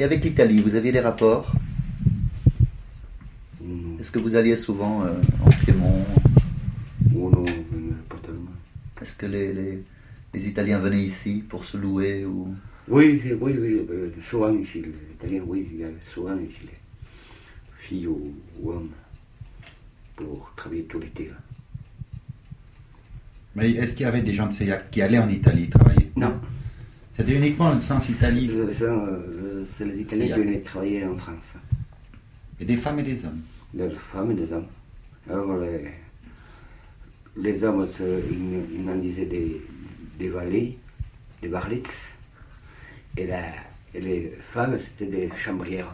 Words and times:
Et 0.00 0.02
avec 0.02 0.24
l'Italie, 0.24 0.62
vous 0.62 0.76
aviez 0.76 0.92
des 0.92 1.00
rapports? 1.00 1.52
Non, 3.60 3.98
Est-ce 4.00 4.10
que 4.10 4.18
vous 4.18 4.34
alliez 4.34 4.56
souvent 4.56 5.04
euh, 5.04 5.12
en 5.44 5.50
Piémont? 5.50 6.06
Oh 7.14 7.28
non, 7.30 7.44
non, 7.44 7.94
pas 8.08 8.16
tellement. 8.24 8.54
Est-ce 9.02 9.12
que 9.12 9.26
les, 9.26 9.52
les- 9.52 9.82
les 10.32 10.48
Italiens 10.48 10.78
venaient 10.78 11.02
ici 11.02 11.44
pour 11.46 11.66
se 11.66 11.76
louer 11.76 12.24
ou... 12.24 12.54
Oui, 12.88 13.20
oui, 13.26 13.54
oui, 13.60 13.86
euh, 13.90 14.10
souvent 14.30 14.50
ici, 14.54 14.80
les 14.80 14.88
Italiens, 15.12 15.42
oui, 15.46 15.68
il 15.70 15.80
y 15.80 15.84
a 15.84 15.88
souvent 16.14 16.38
ici 16.38 16.60
les 16.62 16.78
filles 17.78 18.06
ou, 18.06 18.32
ou 18.62 18.70
hommes 18.70 18.92
pour 20.16 20.50
travailler 20.56 20.84
tout 20.84 20.98
l'été. 20.98 21.30
Mais 23.54 23.72
est-ce 23.72 23.94
qu'il 23.94 24.04
y 24.06 24.08
avait 24.08 24.22
des 24.22 24.32
gens 24.32 24.46
de 24.46 24.54
Seillac 24.54 24.90
qui 24.90 25.02
allaient 25.02 25.18
en 25.18 25.28
Italie 25.28 25.68
travailler? 25.68 26.10
Non, 26.16 26.40
C'était 27.16 27.34
uniquement 27.36 27.74
le 27.74 27.80
sens 27.80 28.08
Italie. 28.08 28.50
Euh, 28.52 28.72
ça, 28.72 29.68
c'est 29.76 29.84
les 29.84 30.00
Italiens 30.00 30.26
qui 30.34 30.40
venaient 30.40 30.60
travailler 30.60 31.04
en 31.04 31.16
France. 31.16 31.54
Et 32.60 32.64
des 32.64 32.76
femmes 32.76 32.98
et 33.00 33.02
des 33.02 33.24
hommes. 33.24 33.40
Des 33.74 33.90
femmes 33.90 34.30
et 34.32 34.34
des 34.34 34.52
hommes. 34.52 34.66
Alors 35.28 35.58
les, 35.58 35.90
les 37.36 37.64
hommes, 37.64 37.86
ils, 38.00 38.74
ils 38.76 38.82
mendisaient 38.82 39.26
des, 39.26 39.60
des 40.18 40.28
valets, 40.28 40.76
des 41.42 41.48
varlets, 41.48 41.82
et, 43.16 43.26
la, 43.26 43.42
et 43.94 44.00
les 44.00 44.32
femmes, 44.40 44.78
c'était 44.78 45.10
des 45.10 45.30
chambrières. 45.36 45.92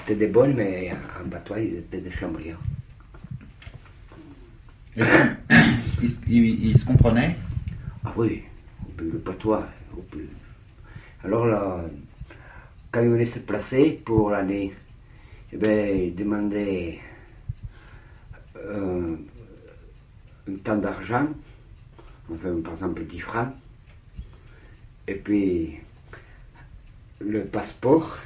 C'était 0.00 0.16
des 0.16 0.26
bonnes, 0.28 0.54
mais 0.54 0.92
en 1.24 1.28
patois, 1.28 1.60
ils 1.60 1.74
étaient 1.78 2.00
des 2.00 2.10
chambrières. 2.10 2.58
Ils, 6.00 6.08
se- 6.10 6.16
ils- 6.28 6.66
ils 6.70 6.78
se 6.78 6.84
comprenaient? 6.84 7.36
Ah 8.04 8.12
oui, 8.16 8.42
le 8.98 9.18
patois. 9.18 9.68
au 9.96 10.02
plus- 10.02 10.28
Alors 11.24 11.46
là, 11.46 11.84
quand 12.92 13.02
ils 13.02 13.08
venaient 13.08 13.26
se 13.26 13.38
placer 13.38 14.00
pour 14.04 14.30
l'année, 14.30 14.74
eh 15.52 15.56
ben, 15.56 15.96
ils 15.96 16.14
demandaient 16.14 17.00
euh, 18.56 19.16
un 20.48 20.56
temps 20.64 20.76
d'argent, 20.76 21.28
enfin 22.32 22.60
par 22.62 22.74
exemple 22.74 23.04
10 23.04 23.20
francs, 23.20 23.52
et 25.06 25.14
puis 25.14 25.80
le 27.20 27.44
passeport, 27.44 28.18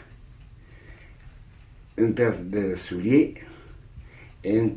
une 1.96 2.14
paire 2.14 2.39
de 2.42 2.74
souliers 2.77 3.34
et 4.44 4.61
un, 4.61 4.70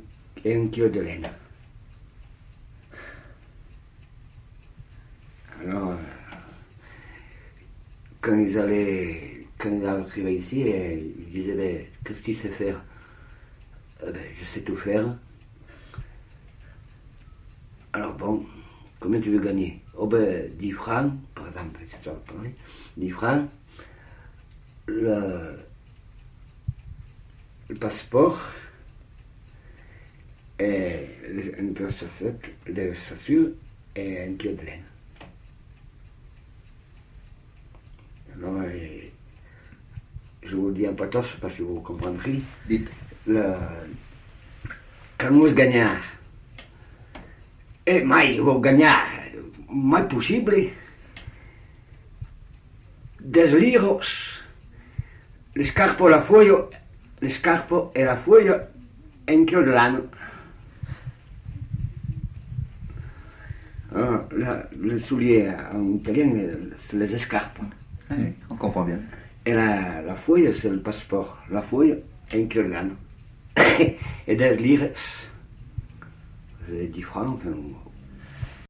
et 0.43 0.55
un 0.55 0.67
kilo 0.67 0.89
de 0.89 0.99
laine. 1.01 1.29
Alors, 5.61 5.91
euh, 5.91 5.95
quand 8.25 8.39
ils 8.39 8.57
allaient, 8.57 9.45
quand 9.59 9.69
ils 9.69 9.85
arrivaient 9.85 10.35
ici, 10.35 10.61
ils 10.61 11.31
disaient, 11.31 11.53
ben, 11.53 11.85
qu'est-ce 12.03 12.21
que 12.21 12.25
tu 12.25 12.35
sais 12.35 12.49
faire? 12.49 12.83
Eh 14.01 14.11
ben, 14.11 14.21
Je 14.39 14.45
sais 14.45 14.61
tout 14.61 14.75
faire. 14.75 15.15
Alors 17.93 18.13
bon, 18.13 18.43
combien 18.99 19.21
tu 19.21 19.29
veux 19.29 19.39
gagner? 19.39 19.79
Oh 19.95 20.07
ben, 20.07 20.49
10 20.57 20.71
francs, 20.71 21.13
par 21.35 21.47
exemple, 21.47 21.79
histoire 21.93 22.15
de 22.15 22.31
parler, 22.31 22.55
10 22.97 23.09
francs, 23.11 23.47
le, 24.87 25.59
passeport, 27.79 28.41
et 30.57 31.09
une 31.59 31.73
paire 31.75 31.87
de 31.87 31.93
chaussettes, 31.93 33.05
chaussures 33.07 33.49
et 33.95 34.23
un 34.23 34.33
kilo 34.33 34.55
de 34.55 34.65
laine. 34.65 34.94
Alors, 38.37 38.61
euh, 38.61 38.99
je 40.43 40.55
vous 40.55 40.67
le 40.67 40.73
dis 40.73 40.87
en 40.87 40.93
patos 40.93 41.27
parce 41.41 41.53
que 41.55 41.63
vous 41.63 41.79
comprendrez. 41.81 42.41
Dites. 42.67 42.89
Le, 43.27 43.53
quand 45.17 45.31
nous 45.31 45.51
gagnons, 45.53 45.97
et 47.87 48.03
mai 48.03 48.39
vou 48.39 48.59
ganhar 48.59 49.07
mais 49.73 50.07
possible 50.07 50.55
10 53.19 53.55
liros, 53.55 54.01
le 55.55 55.63
scarpo 55.63 56.07
la 56.07 56.21
foglia, 56.21 56.67
le 57.21 57.29
scarpo 57.29 57.91
e 57.95 58.03
la 58.03 58.15
foglia 58.17 58.67
un 59.27 59.45
chilo 59.47 59.63
dell'anno. 59.63 60.07
Ah, 63.95 64.27
la- 64.31 64.67
le 64.79 64.99
soulier 64.99 65.49
en 65.73 65.95
italien, 65.95 66.33
c'est 66.77 66.97
les 66.97 67.15
escarpes. 67.15 67.59
Oui, 68.11 68.33
on 68.49 68.55
comprend 68.55 68.83
bien. 68.83 68.99
Et 69.45 69.53
la, 69.53 70.01
la 70.01 70.15
feuille, 70.15 70.53
c'est 70.53 70.69
le 70.69 70.81
passeport. 70.81 71.37
La 71.49 71.61
feuille, 71.61 72.01
un 72.33 72.45
d'âne. 72.45 72.95
et 74.27 74.35
10 74.35 74.61
lires, 74.61 74.89
c'est 76.67 76.87
10 76.87 77.01
francs, 77.01 77.39
enfin, 77.39 77.55